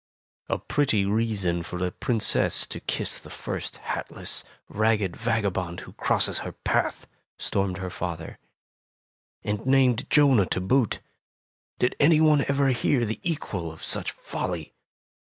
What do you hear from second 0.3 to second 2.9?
''A pretty reason for a Princess to